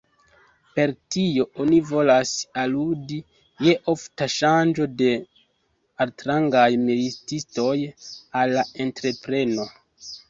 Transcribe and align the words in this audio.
Per 0.77 0.91
tio 1.15 1.43
oni 1.65 1.81
volas 1.89 2.31
aludi 2.61 3.19
je 3.67 3.75
ofta 3.93 4.29
ŝanĝo 4.37 4.87
de 5.03 5.13
altrangaj 6.07 6.67
militistoj 6.89 7.77
al 8.41 8.57
la 8.61 8.69
entrepreno. 8.89 9.73